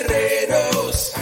[0.00, 1.12] guerreros.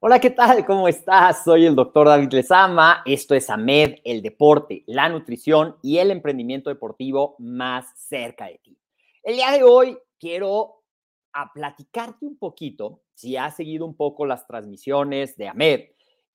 [0.00, 0.64] Hola, ¿qué tal?
[0.64, 1.44] ¿Cómo estás?
[1.44, 3.02] Soy el doctor David Lezama.
[3.04, 8.78] Esto es AMED, el deporte, la nutrición y el emprendimiento deportivo más cerca de ti.
[9.22, 10.82] El día de hoy quiero
[11.32, 15.80] a platicarte un poquito, si has seguido un poco las transmisiones de AMED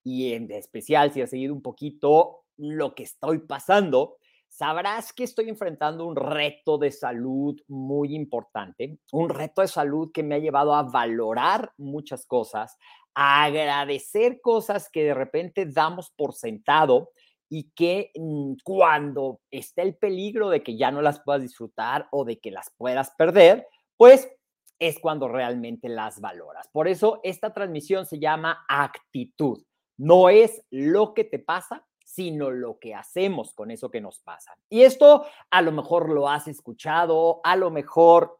[0.04, 4.18] y en especial si has seguido un poquito lo que estoy pasando,
[4.54, 10.22] sabrás que estoy enfrentando un reto de salud muy importante, un reto de salud que
[10.22, 12.78] me ha llevado a valorar muchas cosas,
[13.16, 17.10] a agradecer cosas que de repente damos por sentado
[17.48, 22.24] y que mm, cuando está el peligro de que ya no las puedas disfrutar o
[22.24, 23.66] de que las puedas perder,
[23.96, 24.30] pues
[24.78, 26.68] es cuando realmente las valoras.
[26.68, 29.64] Por eso esta transmisión se llama actitud.
[29.96, 34.56] No es lo que te pasa, sino lo que hacemos con eso que nos pasa.
[34.68, 38.38] Y esto a lo mejor lo has escuchado, a lo mejor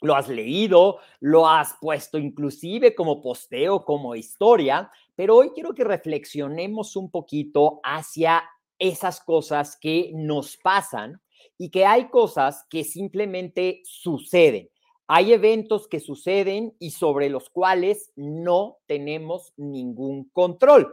[0.00, 5.84] lo has leído, lo has puesto inclusive como posteo, como historia, pero hoy quiero que
[5.84, 8.42] reflexionemos un poquito hacia
[8.78, 11.22] esas cosas que nos pasan
[11.56, 14.68] y que hay cosas que simplemente suceden.
[15.06, 20.92] Hay eventos que suceden y sobre los cuales no tenemos ningún control.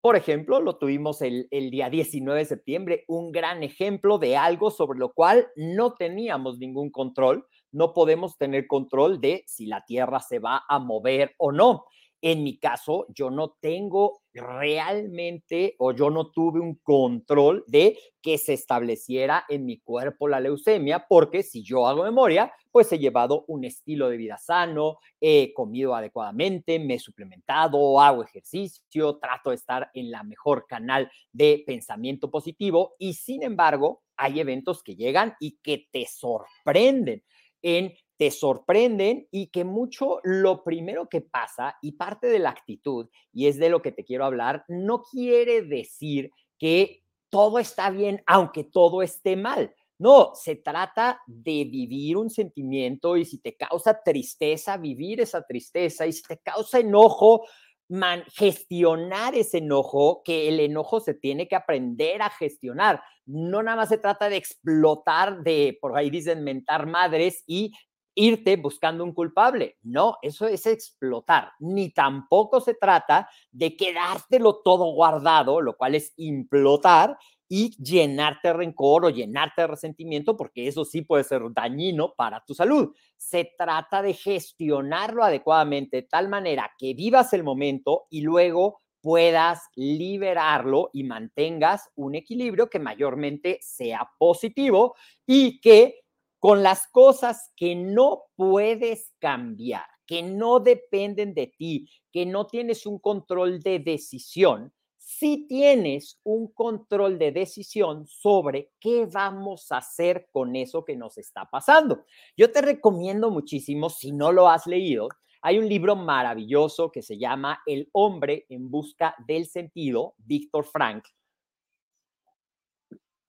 [0.00, 4.98] Por ejemplo, lo tuvimos el, día 19 de septiembre, un gran ejemplo de algo sobre
[4.98, 7.44] lo cual no teníamos ningún control.
[7.72, 11.84] No podemos tener control de si la Tierra se va a mover o no.
[12.20, 18.38] En mi caso, yo no tengo realmente o yo no tuve un control de que
[18.38, 23.44] se estableciera en mi cuerpo la leucemia, porque si yo hago memoria, pues he llevado
[23.46, 29.56] un estilo de vida sano, he comido adecuadamente, me he suplementado, hago ejercicio, trato de
[29.56, 35.34] estar en la mejor canal de pensamiento positivo y sin embargo, hay eventos que llegan
[35.38, 37.22] y que te sorprenden.
[37.62, 43.08] En te sorprenden y que mucho lo primero que pasa y parte de la actitud,
[43.32, 48.22] y es de lo que te quiero hablar, no quiere decir que todo está bien
[48.26, 49.74] aunque todo esté mal.
[50.00, 56.06] No, se trata de vivir un sentimiento y si te causa tristeza, vivir esa tristeza
[56.06, 57.44] y si te causa enojo,
[57.88, 63.02] man, gestionar ese enojo, que el enojo se tiene que aprender a gestionar.
[63.26, 67.72] No nada más se trata de explotar, de, por ahí dicen, mentar madres y
[68.18, 69.78] irte buscando un culpable.
[69.82, 71.52] No, eso es explotar.
[71.60, 77.16] Ni tampoco se trata de quedártelo todo guardado, lo cual es implotar
[77.48, 82.44] y llenarte de rencor o llenarte de resentimiento, porque eso sí puede ser dañino para
[82.44, 82.92] tu salud.
[83.16, 89.62] Se trata de gestionarlo adecuadamente de tal manera que vivas el momento y luego puedas
[89.76, 96.00] liberarlo y mantengas un equilibrio que mayormente sea positivo y que
[96.38, 102.86] con las cosas que no puedes cambiar, que no dependen de ti, que no tienes
[102.86, 110.28] un control de decisión, sí tienes un control de decisión sobre qué vamos a hacer
[110.30, 112.04] con eso que nos está pasando.
[112.36, 115.08] Yo te recomiendo muchísimo, si no lo has leído,
[115.40, 121.04] hay un libro maravilloso que se llama El hombre en busca del sentido, Víctor Frank.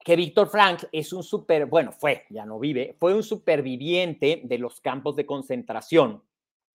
[0.09, 4.57] Que Víctor Frank es un super, bueno, fue, ya no vive, fue un superviviente de
[4.57, 6.23] los campos de concentración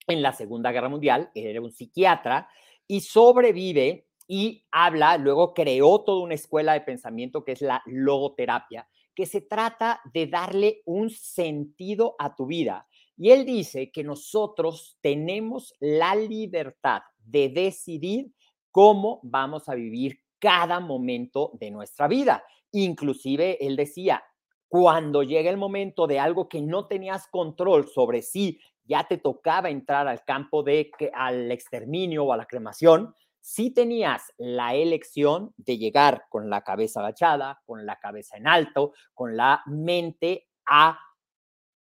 [0.07, 2.49] en la Segunda Guerra Mundial, era un psiquiatra
[2.87, 8.87] y sobrevive y habla, luego creó toda una escuela de pensamiento que es la logoterapia,
[9.17, 12.87] que se trata de darle un sentido a tu vida.
[13.17, 18.31] Y él dice que nosotros tenemos la libertad de decidir
[18.71, 22.45] cómo vamos a vivir cada momento de nuestra vida.
[22.71, 24.23] Inclusive él decía,
[24.69, 29.71] cuando llega el momento de algo que no tenías control sobre si ya te tocaba
[29.71, 35.79] entrar al campo de al exterminio o a la cremación, si tenías la elección de
[35.79, 40.99] llegar con la cabeza agachada, con la cabeza en alto, con la mente a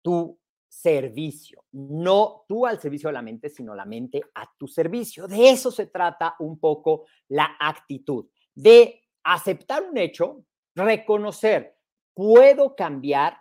[0.01, 5.27] tu servicio, no tú al servicio de la mente, sino la mente a tu servicio.
[5.27, 10.43] De eso se trata un poco la actitud, de aceptar un hecho,
[10.75, 11.77] reconocer,
[12.13, 13.37] puedo cambiar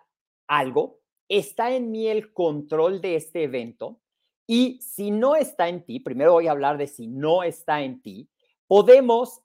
[0.47, 4.01] algo, está en mí el control de este evento
[4.47, 8.03] y si no está en ti, primero voy a hablar de si no está en
[8.03, 8.29] ti,
[8.67, 9.41] podemos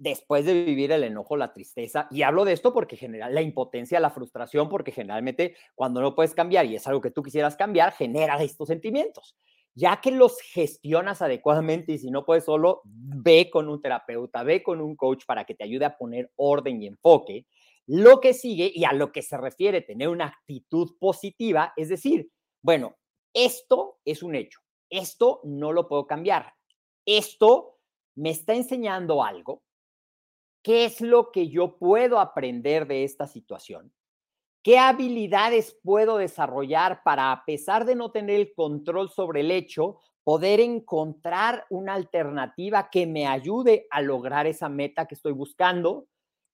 [0.00, 4.00] después de vivir el enojo, la tristeza, y hablo de esto porque genera la impotencia,
[4.00, 7.92] la frustración, porque generalmente cuando no puedes cambiar y es algo que tú quisieras cambiar,
[7.92, 9.36] genera estos sentimientos.
[9.74, 14.62] Ya que los gestionas adecuadamente y si no puedes solo, ve con un terapeuta, ve
[14.62, 17.46] con un coach para que te ayude a poner orden y enfoque.
[17.86, 22.30] Lo que sigue y a lo que se refiere tener una actitud positiva, es decir,
[22.62, 22.96] bueno,
[23.34, 26.52] esto es un hecho, esto no lo puedo cambiar,
[27.06, 27.78] esto
[28.16, 29.62] me está enseñando algo,
[30.62, 33.92] ¿Qué es lo que yo puedo aprender de esta situación?
[34.62, 40.00] ¿Qué habilidades puedo desarrollar para, a pesar de no tener el control sobre el hecho,
[40.22, 46.08] poder encontrar una alternativa que me ayude a lograr esa meta que estoy buscando?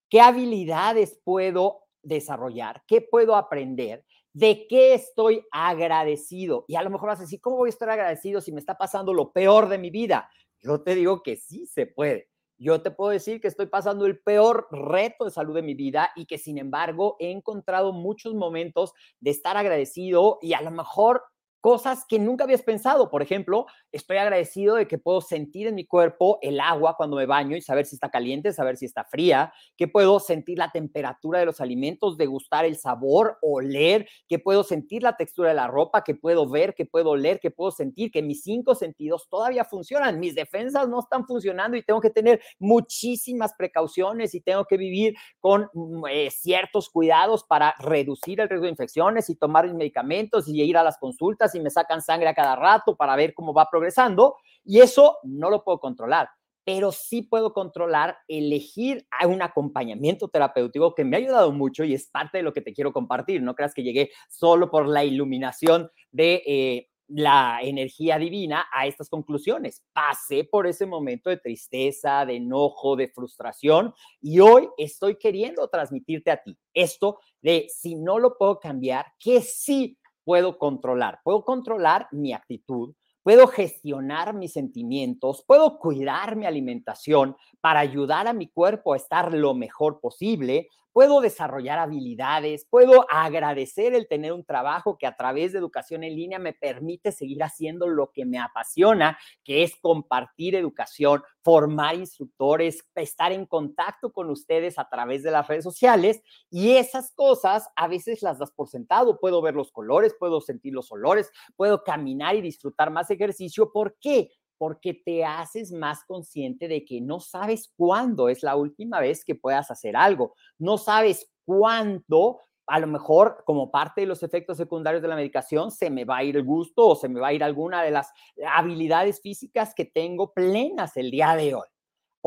[0.09, 2.85] ¿Qué habilidades puedo desarrollar?
[2.87, 4.05] ¿Qué puedo aprender?
[4.33, 6.65] ¿De qué estoy agradecido?
[6.69, 8.79] Y a lo mejor vas a decir, ¿cómo voy a estar agradecido si me está
[8.79, 10.31] pasando lo peor de mi vida?
[10.61, 12.29] Yo te digo que sí se puede.
[12.59, 16.11] Yo te puedo decir que estoy pasando el peor reto de salud de mi vida
[16.17, 21.23] y que sin embargo he encontrado muchos momentos de estar agradecido y a lo mejor
[21.61, 23.11] cosas que nunca habías pensado.
[23.11, 27.27] Por ejemplo, estoy agradecido de que puedo sentir en mi cuerpo el agua cuando me
[27.27, 31.41] baño y saber si está caliente, saber si está fría, que puedo sentir la temperatura
[31.41, 36.05] de los alimentos, degustar el sabor, oler, que puedo sentir la textura de la ropa,
[36.05, 40.21] que puedo ver, que puedo oler, que puedo sentir, que mis cinco sentidos todavía funcionan.
[40.21, 45.15] Mis defensas no están funcionando y tengo que tener muchísimas precauciones y tengo que vivir
[45.41, 50.49] con mm, eh, ciertos cuidados para reducir el riesgo de infecciones y tomar mis medicamentos
[50.49, 53.55] y ir a las consultas y me sacan sangre a cada rato para ver cómo
[53.55, 56.29] va progresando y eso no lo puedo controlar,
[56.65, 61.95] pero sí puedo controlar elegir a un acompañamiento terapéutico que me ha ayudado mucho y
[61.95, 63.43] es parte de lo que te quiero compartir.
[63.43, 66.43] No creas que llegué solo por la iluminación de...
[66.47, 69.83] Eh, la energía divina a estas conclusiones.
[69.93, 76.31] Pasé por ese momento de tristeza, de enojo, de frustración y hoy estoy queriendo transmitirte
[76.31, 81.21] a ti esto de si no lo puedo cambiar, que sí puedo controlar.
[81.23, 88.33] Puedo controlar mi actitud, puedo gestionar mis sentimientos, puedo cuidar mi alimentación para ayudar a
[88.33, 94.47] mi cuerpo a estar lo mejor posible, puedo desarrollar habilidades, puedo agradecer el tener un
[94.47, 98.39] trabajo que a través de educación en línea me permite seguir haciendo lo que me
[98.39, 105.33] apasiona, que es compartir educación, formar instructores, estar en contacto con ustedes a través de
[105.33, 109.73] las redes sociales y esas cosas a veces las das por sentado, puedo ver los
[109.73, 113.71] colores, puedo sentir los olores, puedo caminar y disfrutar más ejercicio.
[113.71, 114.31] ¿Por qué?
[114.59, 119.35] Porque te haces más consciente de que no sabes cuándo es la última vez que
[119.35, 125.03] puedas hacer algo, no sabes cuándo, a lo mejor como parte de los efectos secundarios
[125.03, 127.33] de la medicación, se me va a ir el gusto o se me va a
[127.33, 128.11] ir alguna de las
[128.49, 131.67] habilidades físicas que tengo plenas el día de hoy.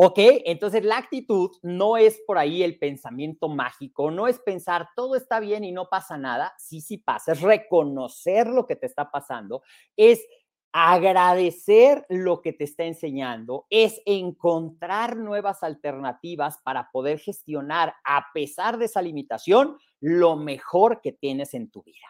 [0.01, 0.17] ¿Ok?
[0.45, 5.41] Entonces la actitud no es por ahí el pensamiento mágico, no es pensar todo está
[5.41, 9.61] bien y no pasa nada, sí, sí pasa, es reconocer lo que te está pasando,
[9.97, 10.25] es
[10.71, 18.77] agradecer lo que te está enseñando, es encontrar nuevas alternativas para poder gestionar, a pesar
[18.77, 22.07] de esa limitación, lo mejor que tienes en tu vida.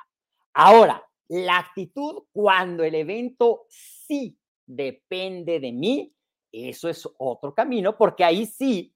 [0.53, 4.35] Ahora, La actitud cuando el evento sí
[4.65, 6.11] depende de mí,
[6.51, 8.95] eso es otro camino, porque ahí sí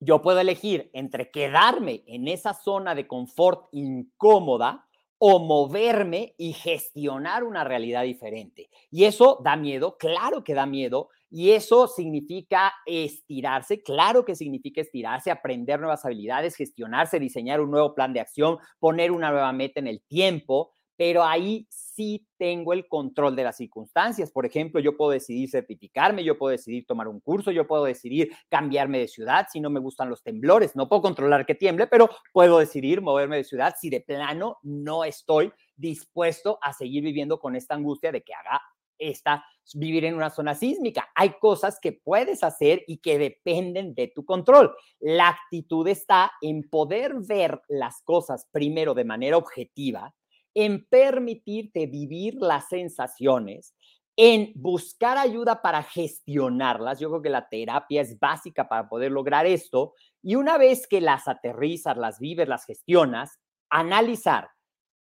[0.00, 4.87] yo puedo elegir entre quedarme en esa zona de confort incómoda
[5.18, 8.70] o moverme y gestionar una realidad diferente.
[8.90, 14.80] Y eso da miedo, claro que da miedo, y eso significa estirarse, claro que significa
[14.80, 19.80] estirarse, aprender nuevas habilidades, gestionarse, diseñar un nuevo plan de acción, poner una nueva meta
[19.80, 24.32] en el tiempo, pero ahí sí tengo el control de las circunstancias.
[24.32, 28.32] Por ejemplo, yo puedo decidir certificarme, yo puedo decidir tomar un curso, yo puedo decidir
[28.48, 30.74] cambiarme de ciudad si no me gustan los temblores.
[30.74, 35.04] No puedo controlar que tiemble, pero puedo decidir moverme de ciudad si de plano no
[35.04, 38.60] estoy dispuesto a seguir viviendo con esta angustia de que haga
[38.98, 41.08] esta vivir en una zona sísmica.
[41.14, 44.74] Hay cosas que puedes hacer y que dependen de tu control.
[44.98, 50.12] La actitud está en poder ver las cosas primero de manera objetiva,
[50.60, 53.76] en permitirte vivir las sensaciones,
[54.16, 56.98] en buscar ayuda para gestionarlas.
[56.98, 59.94] Yo creo que la terapia es básica para poder lograr esto.
[60.20, 63.38] Y una vez que las aterrizas, las vives, las gestionas,
[63.70, 64.50] analizar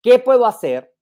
[0.02, 0.92] qué puedo hacer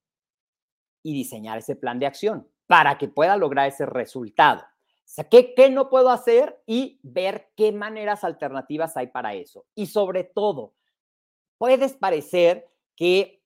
[1.03, 4.61] y diseñar ese plan de acción para que pueda lograr ese resultado.
[4.61, 6.63] O sea, ¿qué, ¿qué, no puedo hacer?
[6.67, 9.67] Y ver qué maneras alternativas hay para eso.
[9.75, 10.77] Y sobre todo,
[11.59, 13.43] puedes parecer que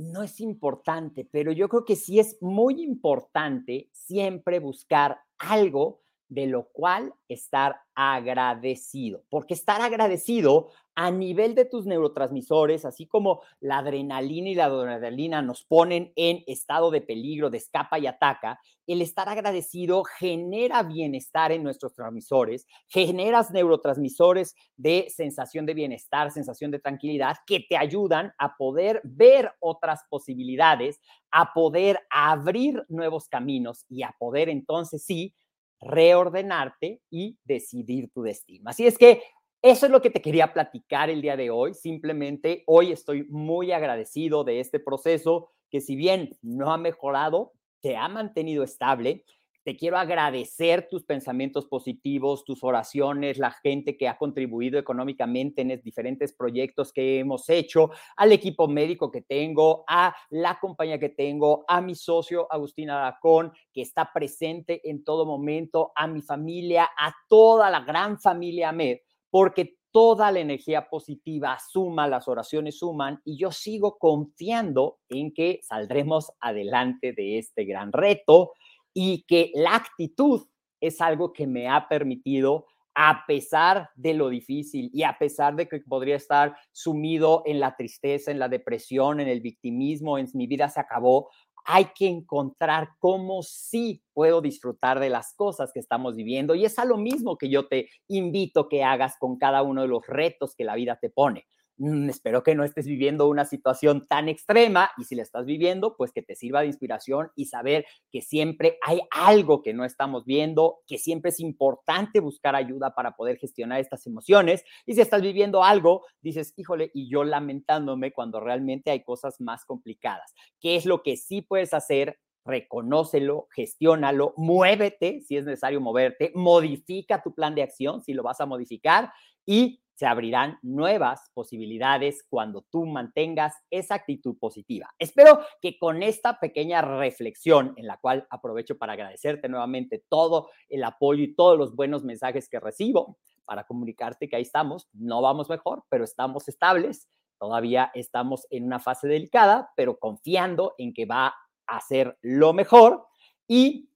[0.00, 6.00] no es importante, pero yo creo que sí es muy importante siempre buscar algo
[6.30, 13.42] de lo cual estar agradecido, porque estar agradecido a nivel de tus neurotransmisores, así como
[13.58, 18.60] la adrenalina y la adrenalina nos ponen en estado de peligro, de escapa y ataca,
[18.86, 26.70] el estar agradecido genera bienestar en nuestros transmisores, generas neurotransmisores de sensación de bienestar, sensación
[26.70, 31.00] de tranquilidad, que te ayudan a poder ver otras posibilidades,
[31.32, 35.34] a poder abrir nuevos caminos y a poder entonces sí
[35.80, 38.70] reordenarte y decidir tu destino.
[38.70, 39.22] Así es que
[39.62, 41.74] eso es lo que te quería platicar el día de hoy.
[41.74, 47.96] Simplemente hoy estoy muy agradecido de este proceso que si bien no ha mejorado, te
[47.96, 49.24] ha mantenido estable.
[49.62, 55.78] Te quiero agradecer tus pensamientos positivos, tus oraciones, la gente que ha contribuido económicamente en
[55.82, 61.66] diferentes proyectos que hemos hecho, al equipo médico que tengo, a la compañía que tengo,
[61.68, 67.14] a mi socio Agustín Aracón, que está presente en todo momento, a mi familia, a
[67.28, 73.36] toda la gran familia MED, porque toda la energía positiva suma, las oraciones suman y
[73.36, 78.52] yo sigo confiando en que saldremos adelante de este gran reto
[78.94, 80.46] y que la actitud
[80.80, 85.68] es algo que me ha permitido, a pesar de lo difícil y a pesar de
[85.68, 90.46] que podría estar sumido en la tristeza, en la depresión, en el victimismo, en mi
[90.46, 91.30] vida se acabó,
[91.64, 96.54] hay que encontrar cómo sí puedo disfrutar de las cosas que estamos viviendo.
[96.54, 99.88] Y es a lo mismo que yo te invito que hagas con cada uno de
[99.88, 101.46] los retos que la vida te pone.
[101.82, 105.96] Mm, espero que no estés viviendo una situación tan extrema y si la estás viviendo,
[105.96, 110.26] pues que te sirva de inspiración y saber que siempre hay algo que no estamos
[110.26, 114.62] viendo, que siempre es importante buscar ayuda para poder gestionar estas emociones.
[114.84, 119.64] Y si estás viviendo algo, dices, híjole, y yo lamentándome cuando realmente hay cosas más
[119.64, 120.34] complicadas.
[120.60, 122.18] ¿Qué es lo que sí puedes hacer?
[122.42, 128.40] reconócelo, gestiónalo, muévete si es necesario moverte, modifica tu plan de acción si lo vas
[128.40, 129.12] a modificar
[129.44, 134.88] y se abrirán nuevas posibilidades cuando tú mantengas esa actitud positiva.
[134.98, 140.84] Espero que con esta pequeña reflexión, en la cual aprovecho para agradecerte nuevamente todo el
[140.84, 145.50] apoyo y todos los buenos mensajes que recibo, para comunicarte que ahí estamos, no vamos
[145.50, 147.06] mejor, pero estamos estables,
[147.38, 151.34] todavía estamos en una fase delicada, pero confiando en que va
[151.66, 153.06] a ser lo mejor
[153.46, 153.90] y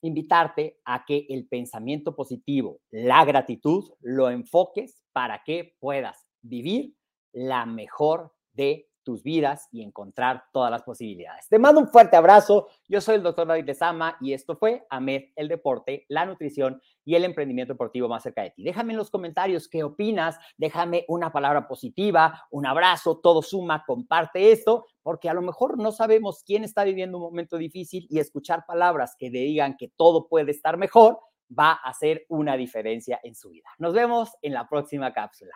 [0.00, 6.96] invitarte a que el pensamiento positivo, la gratitud, lo enfoques para que puedas vivir
[7.32, 11.48] la mejor de tus vidas y encontrar todas las posibilidades.
[11.48, 12.68] Te mando un fuerte abrazo.
[12.88, 17.14] Yo soy el doctor David Lezama y esto fue AMED, el deporte, la nutrición y
[17.14, 18.62] el emprendimiento deportivo más cerca de ti.
[18.62, 24.52] Déjame en los comentarios qué opinas, déjame una palabra positiva, un abrazo, todo suma, comparte
[24.52, 28.64] esto, porque a lo mejor no sabemos quién está viviendo un momento difícil y escuchar
[28.66, 31.18] palabras que le digan que todo puede estar mejor
[31.56, 33.68] va a hacer una diferencia en su vida.
[33.78, 35.54] Nos vemos en la próxima cápsula.